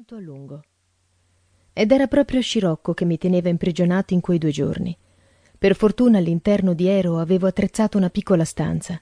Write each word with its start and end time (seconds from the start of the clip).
molto 0.00 0.14
a 0.14 0.20
lungo. 0.20 0.62
Ed 1.74 1.92
era 1.92 2.06
proprio 2.06 2.40
Scirocco 2.40 2.94
che 2.94 3.04
mi 3.04 3.18
teneva 3.18 3.50
imprigionato 3.50 4.14
in 4.14 4.22
quei 4.22 4.38
due 4.38 4.50
giorni. 4.50 4.96
Per 5.58 5.76
fortuna 5.76 6.16
all'interno 6.16 6.72
di 6.72 6.86
Ero 6.86 7.18
avevo 7.18 7.46
attrezzato 7.46 7.98
una 7.98 8.08
piccola 8.08 8.46
stanza. 8.46 8.98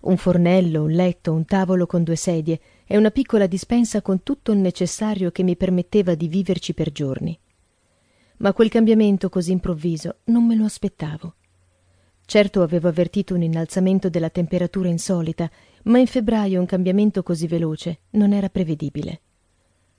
Un 0.00 0.16
fornello, 0.16 0.84
un 0.84 0.90
letto, 0.90 1.34
un 1.34 1.44
tavolo 1.44 1.84
con 1.84 2.02
due 2.02 2.16
sedie 2.16 2.60
e 2.86 2.96
una 2.96 3.10
piccola 3.10 3.46
dispensa 3.46 4.00
con 4.00 4.22
tutto 4.22 4.52
il 4.52 4.58
necessario 4.58 5.30
che 5.32 5.42
mi 5.42 5.54
permetteva 5.54 6.14
di 6.14 6.28
viverci 6.28 6.72
per 6.72 6.92
giorni. 6.92 7.38
Ma 8.38 8.54
quel 8.54 8.70
cambiamento 8.70 9.28
così 9.28 9.52
improvviso 9.52 10.20
non 10.24 10.46
me 10.46 10.54
lo 10.54 10.64
aspettavo. 10.64 11.34
Certo 12.24 12.62
avevo 12.62 12.88
avvertito 12.88 13.34
un 13.34 13.42
innalzamento 13.42 14.08
della 14.08 14.30
temperatura 14.30 14.88
insolita, 14.88 15.50
ma 15.84 15.98
in 15.98 16.06
febbraio 16.06 16.58
un 16.58 16.66
cambiamento 16.66 17.22
così 17.22 17.46
veloce 17.46 17.98
non 18.12 18.32
era 18.32 18.48
prevedibile. 18.48 19.20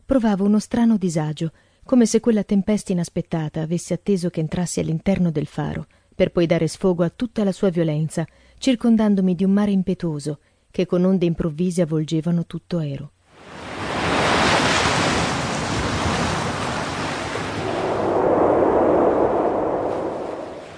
Provavo 0.10 0.44
uno 0.44 0.58
strano 0.58 0.98
disagio, 0.98 1.52
come 1.86 2.08
se 2.08 2.20
quella 2.20 2.44
tempesta 2.44 2.92
inaspettata 2.92 3.62
avesse 3.62 3.94
atteso 3.94 4.32
che 4.32 4.40
entrassi 4.40 4.80
all'interno 4.80 5.30
del 5.30 5.46
faro, 5.46 5.86
per 6.16 6.32
poi 6.32 6.48
dare 6.48 6.68
sfogo 6.68 7.04
a 7.04 7.12
tutta 7.16 7.44
la 7.44 7.52
sua 7.52 7.70
violenza, 7.70 8.26
circondandomi 8.58 9.36
di 9.36 9.44
un 9.44 9.52
mare 9.52 9.70
impetuoso 9.70 10.40
che 10.72 10.88
con 10.88 11.06
onde 11.06 11.28
improvvise 11.28 11.84
avvolgevano 11.84 12.48
tutto 12.48 12.80
Ero. 12.80 13.12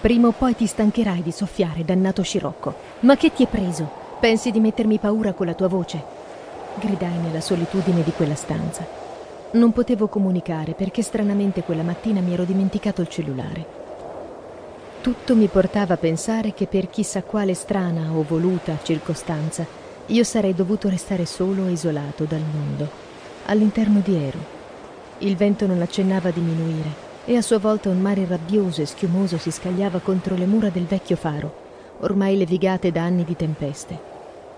Prima 0.02 0.28
o 0.28 0.32
poi 0.34 0.56
ti 0.58 0.66
stancherai 0.66 1.24
di 1.24 1.32
soffiare, 1.32 1.86
dannato 1.86 2.22
scirocco. 2.22 2.76
Ma 3.00 3.16
che 3.16 3.32
ti 3.32 3.46
è 3.46 3.48
preso? 3.48 3.90
Pensi 4.20 4.52
di 4.52 4.60
mettermi 4.60 5.00
paura 5.00 5.32
con 5.32 5.46
la 5.46 5.54
tua 5.54 5.70
voce? 5.70 6.04
Gridai 6.82 7.18
nella 7.20 7.40
solitudine 7.40 8.04
di 8.04 8.12
quella 8.12 8.36
stanza. 8.36 9.11
Non 9.54 9.74
potevo 9.74 10.08
comunicare 10.08 10.74
perché 10.74 11.02
stranamente 11.02 11.62
quella 11.64 11.84
mattina 11.84 12.22
mi 12.22 12.32
ero 12.32 12.46
dimenticato 12.46 13.02
il 13.02 13.10
cellulare. 13.10 13.66
Tutto 15.02 15.36
mi 15.36 15.48
portava 15.48 15.96
a 15.96 15.98
pensare 15.98 16.54
che 16.54 16.68
per 16.68 16.90
chissà 16.90 17.22
quale 17.22 17.54
strana 17.54 18.14
o 18.14 18.24
voluta 18.24 18.78
circostanza 18.82 19.66
io 20.06 20.24
sarei 20.24 20.54
dovuto 20.54 20.88
restare 20.88 21.26
solo 21.26 21.66
e 21.66 21.72
isolato 21.72 22.24
dal 22.24 22.40
mondo, 22.40 22.90
all'interno 23.48 24.00
di 24.00 24.16
Ero. 24.16 24.40
Il 25.18 25.36
vento 25.36 25.68
non 25.68 25.82
accennava 25.82 26.30
a 26.30 26.34
diminuire 26.34 27.10
e 27.26 27.36
a 27.36 27.42
sua 27.42 27.58
volta 27.58 27.90
un 27.90 28.00
mare 28.00 28.26
rabbioso 28.26 28.82
e 28.82 28.86
schiumoso 28.86 29.38
si 29.38 29.52
scagliava 29.52 30.00
contro 30.00 30.36
le 30.36 30.46
mura 30.46 30.70
del 30.70 30.86
vecchio 30.86 31.18
faro, 31.18 31.54
ormai 32.00 32.38
levigate 32.38 32.90
da 32.90 33.04
anni 33.04 33.26
di 33.26 33.36
tempeste. 33.36 34.00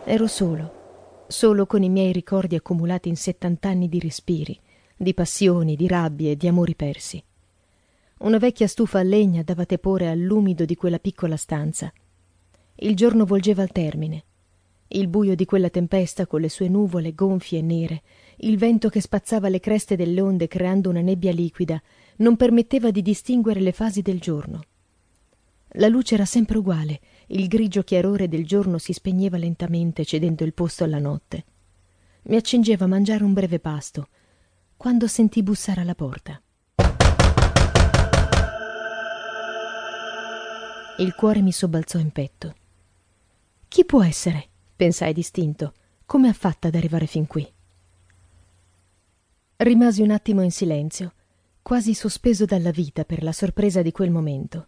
Ero 0.04 0.28
solo, 0.28 1.26
solo 1.26 1.66
con 1.66 1.82
i 1.82 1.90
miei 1.90 2.12
ricordi 2.12 2.56
accumulati 2.56 3.10
in 3.10 3.16
settant'anni 3.16 3.90
di 3.90 4.00
respiri, 4.00 4.60
di 5.04 5.14
passioni, 5.14 5.76
di 5.76 5.88
rabbie 5.88 6.36
di 6.36 6.48
amori 6.48 6.76
persi. 6.76 7.24
Una 8.20 8.38
vecchia 8.38 8.68
stufa 8.68 9.00
a 9.00 9.04
legna 9.04 9.44
dava 9.44 9.66
tepore 9.66 10.10
all'umido 10.10 10.66
di 10.66 10.76
quella 10.76 10.98
piccola 10.98 11.36
stanza. 11.36 11.94
Il 12.76 12.96
giorno 12.96 13.26
volgeva 13.26 13.62
al 13.62 13.72
termine. 13.72 14.24
Il 14.88 15.08
buio 15.08 15.36
di 15.36 15.46
quella 15.46 15.70
tempesta 15.70 16.26
con 16.26 16.42
le 16.42 16.50
sue 16.50 16.70
nuvole 16.70 17.14
gonfie 17.14 17.60
e 17.60 17.62
nere, 17.62 18.02
il 18.38 18.58
vento 18.58 18.90
che 18.90 19.02
spazzava 19.02 19.50
le 19.50 19.60
creste 19.60 19.96
delle 19.96 20.22
onde 20.22 20.48
creando 20.48 20.90
una 20.90 21.02
nebbia 21.02 21.32
liquida 21.32 21.82
non 22.18 22.36
permetteva 22.36 22.92
di 22.92 23.02
distinguere 23.02 23.60
le 23.60 23.72
fasi 23.72 24.02
del 24.02 24.20
giorno. 24.20 24.62
La 25.78 25.88
luce 25.88 26.14
era 26.14 26.26
sempre 26.26 26.60
uguale, 26.60 27.00
il 27.28 27.48
grigio 27.48 27.82
chiarore 27.82 28.28
del 28.28 28.46
giorno 28.46 28.78
si 28.78 28.94
spegneva 28.94 29.38
lentamente 29.38 30.06
cedendo 30.06 30.44
il 30.44 30.54
posto 30.54 30.84
alla 30.84 31.00
notte. 31.00 31.46
Mi 32.24 32.36
accingeva 32.36 32.86
a 32.86 32.88
mangiare 32.88 33.24
un 33.24 33.34
breve 33.34 33.60
pasto, 33.60 34.08
quando 34.84 35.08
sentii 35.08 35.44
bussare 35.44 35.80
alla 35.80 35.96
porta. 35.96 36.42
Il 40.98 41.16
cuore 41.16 41.42
mi 41.42 41.54
sobbalzò 41.54 42.00
in 42.00 42.12
petto. 42.12 42.56
Chi 43.70 43.86
può 43.86 44.04
essere? 44.04 44.50
pensai 44.76 45.14
distinto. 45.14 45.72
Come 46.06 46.28
ha 46.28 46.34
fatto 46.34 46.68
ad 46.68 46.76
arrivare 46.76 47.06
fin 47.06 47.28
qui? 47.28 47.50
Rimasi 49.56 50.02
un 50.02 50.12
attimo 50.12 50.42
in 50.42 50.52
silenzio 50.52 51.14
quasi 51.62 51.94
sospeso 51.94 52.44
dalla 52.44 52.72
vita 52.72 53.06
per 53.06 53.24
la 53.24 53.32
sorpresa 53.32 53.82
di 53.82 53.94
quel 53.94 54.12
momento. 54.12 54.68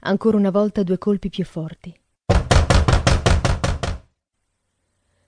Ancora 0.00 0.36
una 0.36 0.50
volta 0.50 0.82
due 0.82 0.98
colpi 0.98 1.30
più 1.30 1.46
forti. 1.46 1.98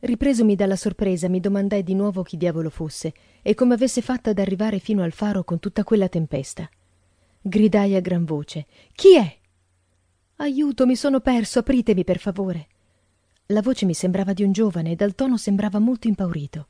Ripresomi 0.06 0.54
dalla 0.54 0.76
sorpresa, 0.76 1.28
mi 1.28 1.40
domandai 1.40 1.82
di 1.82 1.92
nuovo 1.92 2.22
chi 2.22 2.36
diavolo 2.36 2.70
fosse 2.70 3.12
e 3.42 3.54
come 3.54 3.74
avesse 3.74 4.00
fatto 4.00 4.30
ad 4.30 4.38
arrivare 4.38 4.78
fino 4.78 5.02
al 5.02 5.10
faro 5.10 5.42
con 5.42 5.58
tutta 5.58 5.82
quella 5.82 6.08
tempesta. 6.08 6.70
Gridai 7.40 7.96
a 7.96 8.00
gran 8.00 8.24
voce: 8.24 8.66
Chi 8.92 9.16
è? 9.16 9.36
Aiuto, 10.36 10.86
mi 10.86 10.94
sono 10.94 11.18
perso, 11.18 11.58
apritemi 11.58 12.04
per 12.04 12.18
favore. 12.18 12.68
La 13.46 13.60
voce 13.62 13.84
mi 13.84 13.94
sembrava 13.94 14.32
di 14.32 14.44
un 14.44 14.52
giovane 14.52 14.92
e 14.92 14.94
dal 14.94 15.16
tono 15.16 15.36
sembrava 15.36 15.80
molto 15.80 16.06
impaurito. 16.06 16.66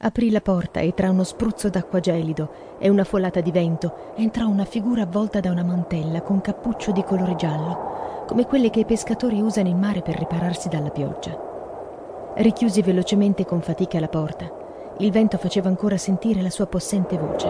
Aprì 0.00 0.30
la 0.30 0.42
porta 0.42 0.80
e 0.80 0.92
tra 0.92 1.08
uno 1.08 1.24
spruzzo 1.24 1.70
d'acqua 1.70 2.00
gelido 2.00 2.76
e 2.78 2.90
una 2.90 3.04
folata 3.04 3.40
di 3.40 3.50
vento 3.50 4.12
entrò 4.14 4.46
una 4.46 4.66
figura 4.66 5.04
avvolta 5.04 5.40
da 5.40 5.50
una 5.50 5.64
mantella 5.64 6.20
con 6.20 6.42
cappuccio 6.42 6.92
di 6.92 7.02
colore 7.02 7.34
giallo, 7.34 8.26
come 8.26 8.44
quelle 8.44 8.68
che 8.68 8.80
i 8.80 8.84
pescatori 8.84 9.40
usano 9.40 9.68
in 9.68 9.78
mare 9.78 10.02
per 10.02 10.18
ripararsi 10.18 10.68
dalla 10.68 10.90
pioggia. 10.90 11.47
Richiusi 12.40 12.82
velocemente 12.82 13.44
con 13.44 13.60
fatica 13.60 13.98
la 13.98 14.06
porta. 14.06 14.94
Il 15.00 15.10
vento 15.10 15.38
faceva 15.38 15.68
ancora 15.68 15.96
sentire 15.96 16.40
la 16.40 16.50
sua 16.50 16.68
possente 16.68 17.18
voce. 17.18 17.48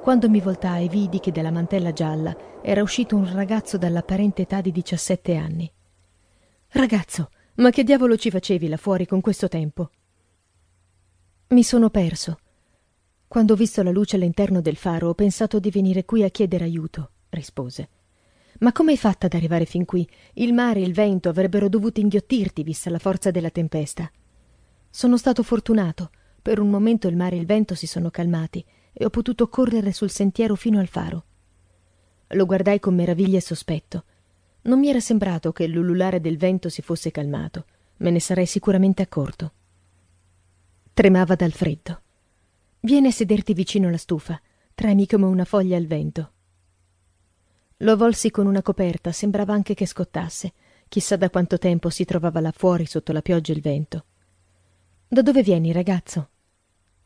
Quando 0.00 0.30
mi 0.30 0.40
voltai 0.40 0.88
vidi 0.88 1.20
che 1.20 1.32
dalla 1.32 1.50
mantella 1.50 1.92
gialla 1.92 2.34
era 2.62 2.80
uscito 2.80 3.14
un 3.14 3.30
ragazzo 3.30 3.76
dall'apparente 3.76 4.40
età 4.42 4.62
di 4.62 4.72
diciassette 4.72 5.34
anni. 5.34 5.70
Ragazzo, 6.68 7.28
ma 7.56 7.68
che 7.68 7.84
diavolo 7.84 8.16
ci 8.16 8.30
facevi 8.30 8.68
là 8.68 8.78
fuori 8.78 9.06
con 9.06 9.20
questo 9.20 9.48
tempo? 9.48 9.90
Mi 11.48 11.62
sono 11.62 11.90
perso. 11.90 12.38
Quando 13.28 13.52
ho 13.52 13.56
visto 13.56 13.82
la 13.82 13.90
luce 13.90 14.16
all'interno 14.16 14.62
del 14.62 14.76
faro 14.76 15.10
ho 15.10 15.14
pensato 15.14 15.58
di 15.58 15.68
venire 15.70 16.06
qui 16.06 16.22
a 16.22 16.30
chiedere 16.30 16.64
aiuto, 16.64 17.10
rispose. 17.28 17.90
Ma 18.60 18.72
come 18.72 18.92
hai 18.92 18.96
fatta 18.96 19.26
ad 19.26 19.34
arrivare 19.34 19.64
fin 19.64 19.84
qui? 19.84 20.08
Il 20.34 20.54
mare 20.54 20.80
e 20.80 20.84
il 20.84 20.94
vento 20.94 21.28
avrebbero 21.28 21.68
dovuto 21.68 22.00
inghiottirti, 22.00 22.62
vista 22.62 22.90
la 22.90 22.98
forza 22.98 23.30
della 23.30 23.50
tempesta. 23.50 24.10
Sono 24.88 25.16
stato 25.16 25.42
fortunato. 25.42 26.10
Per 26.40 26.60
un 26.60 26.70
momento 26.70 27.08
il 27.08 27.16
mare 27.16 27.36
e 27.36 27.40
il 27.40 27.46
vento 27.46 27.74
si 27.74 27.86
sono 27.86 28.08
calmati 28.08 28.64
e 28.92 29.04
ho 29.04 29.10
potuto 29.10 29.48
correre 29.48 29.92
sul 29.92 30.10
sentiero 30.10 30.54
fino 30.54 30.78
al 30.78 30.86
faro. 30.86 31.24
Lo 32.28 32.46
guardai 32.46 32.80
con 32.80 32.94
meraviglia 32.94 33.38
e 33.38 33.42
sospetto. 33.42 34.04
Non 34.62 34.78
mi 34.78 34.88
era 34.88 35.00
sembrato 35.00 35.52
che 35.52 35.66
l'ululare 35.66 36.20
del 36.20 36.38
vento 36.38 36.68
si 36.68 36.82
fosse 36.82 37.10
calmato. 37.10 37.66
Me 37.98 38.10
ne 38.10 38.20
sarei 38.20 38.46
sicuramente 38.46 39.02
accorto. 39.02 39.52
Tremava 40.94 41.34
dal 41.34 41.52
freddo. 41.52 42.00
Vieni 42.80 43.08
a 43.08 43.12
sederti 43.12 43.52
vicino 43.52 43.88
alla 43.88 43.96
stufa. 43.96 44.40
Tremi 44.74 45.06
come 45.06 45.26
una 45.26 45.44
foglia 45.44 45.76
al 45.76 45.86
vento. 45.86 46.32
Lo 47.80 47.92
avvolsi 47.92 48.30
con 48.30 48.46
una 48.46 48.62
coperta, 48.62 49.12
sembrava 49.12 49.52
anche 49.52 49.74
che 49.74 49.84
scottasse. 49.84 50.52
Chissà 50.88 51.16
da 51.16 51.28
quanto 51.28 51.58
tempo 51.58 51.90
si 51.90 52.06
trovava 52.06 52.40
là 52.40 52.50
fuori 52.50 52.86
sotto 52.86 53.12
la 53.12 53.20
pioggia 53.20 53.52
e 53.52 53.56
il 53.56 53.60
vento. 53.60 54.04
Da 55.06 55.20
dove 55.20 55.42
vieni, 55.42 55.72
ragazzo? 55.72 56.30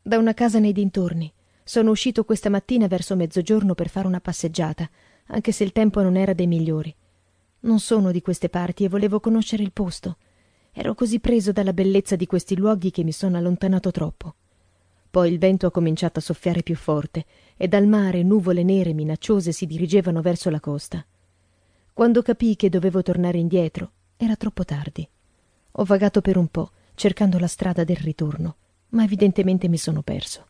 Da 0.00 0.16
una 0.16 0.32
casa 0.32 0.60
nei 0.60 0.72
dintorni. 0.72 1.32
Sono 1.64 1.91
uscito 1.91 2.25
questa 2.25 2.50
mattina 2.50 2.86
verso 2.86 3.16
mezzogiorno 3.16 3.75
per 3.75 3.88
fare 3.88 4.06
una 4.06 4.20
passeggiata, 4.20 4.88
anche 5.26 5.50
se 5.50 5.64
il 5.64 5.72
tempo 5.72 6.03
non 6.03 6.16
era 6.16 6.34
dei 6.34 6.47
migliori. 6.47 6.94
Non 7.60 7.81
sono 7.81 8.12
di 8.12 8.22
queste 8.22 8.48
parti 8.48 8.84
e 8.84 8.88
volevo 8.88 9.19
conoscere 9.19 9.64
il 9.64 9.72
posto. 9.72 10.19
Ero 10.72 10.94
così 10.94 11.19
preso 11.19 11.50
dalla 11.50 11.72
bellezza 11.72 12.14
di 12.14 12.26
questi 12.26 12.56
luoghi 12.56 12.92
che 12.92 13.02
mi 13.02 13.12
sono 13.12 13.37
allontanato 13.37 13.90
troppo. 13.90 14.34
Poi 15.11 15.33
il 15.33 15.39
vento 15.39 15.67
ha 15.67 15.71
cominciato 15.73 16.21
a 16.21 16.23
soffiare 16.23 16.62
più 16.62 16.77
forte 16.77 17.25
e 17.57 17.67
dal 17.67 17.87
mare 17.87 18.23
nuvole 18.23 18.62
nere 18.62 18.93
minacciose 18.93 19.51
si 19.51 19.67
dirigevano 19.67 20.23
verso 20.23 20.51
la 20.51 20.61
costa. 20.61 21.05
Quando 21.93 22.23
capii 22.23 22.55
che 22.55 22.69
dovevo 22.69 23.03
tornare 23.03 23.39
indietro, 23.39 23.91
era 24.17 24.37
troppo 24.37 24.65
tardi. 24.65 25.07
Ho 25.73 25.85
vagato 25.85 26.21
per 26.21 26.37
un 26.37 26.47
po', 26.47 26.71
cercando 26.95 27.39
la 27.39 27.49
strada 27.49 27.83
del 27.83 27.97
ritorno, 27.97 28.57
ma 28.91 29.03
evidentemente 29.03 29.69
mi 29.69 29.79
sono 29.79 30.03
perso. 30.03 30.47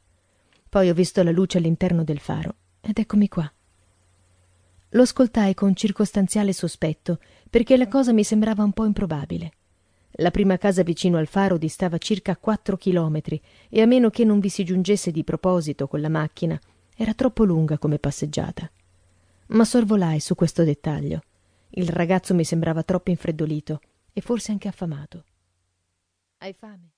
Poi 0.68 0.90
ho 0.90 0.94
visto 0.94 1.22
la 1.22 1.30
luce 1.30 1.58
all'interno 1.58 2.04
del 2.04 2.18
faro 2.18 2.54
ed 2.80 2.98
eccomi 2.98 3.28
qua. 3.28 3.50
Lo 4.90 5.02
ascoltai 5.02 5.54
con 5.54 5.74
circostanziale 5.74 6.52
sospetto, 6.52 7.18
perché 7.48 7.76
la 7.76 7.88
cosa 7.88 8.12
mi 8.12 8.24
sembrava 8.24 8.62
un 8.62 8.72
po' 8.72 8.84
improbabile. 8.84 9.52
La 10.20 10.30
prima 10.30 10.58
casa 10.58 10.82
vicino 10.82 11.16
al 11.16 11.26
faro 11.26 11.56
distava 11.56 11.96
circa 11.96 12.36
quattro 12.36 12.76
chilometri 12.76 13.40
e 13.70 13.80
a 13.80 13.86
meno 13.86 14.10
che 14.10 14.24
non 14.24 14.38
vi 14.38 14.50
si 14.50 14.64
giungesse 14.64 15.10
di 15.10 15.24
proposito 15.24 15.88
con 15.88 16.02
la 16.02 16.10
macchina, 16.10 16.60
era 16.94 17.14
troppo 17.14 17.44
lunga 17.44 17.78
come 17.78 17.98
passeggiata. 17.98 18.70
Ma 19.48 19.64
sorvolai 19.64 20.20
su 20.20 20.34
questo 20.34 20.62
dettaglio. 20.62 21.22
Il 21.70 21.88
ragazzo 21.88 22.34
mi 22.34 22.44
sembrava 22.44 22.82
troppo 22.82 23.08
infreddolito 23.08 23.80
e 24.12 24.20
forse 24.20 24.52
anche 24.52 24.68
affamato. 24.68 25.24
Hai 26.38 26.52
fame? 26.52 26.88